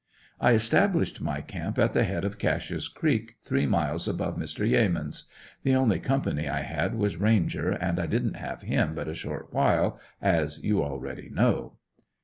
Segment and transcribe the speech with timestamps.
[0.39, 4.67] I established my camp at the head of Cashe's creek, three miles above Mr.
[4.67, 5.29] Yeamans.'
[5.61, 9.53] The only company I had was Ranger and I didn't have him but a short
[9.53, 11.73] while, as you already know.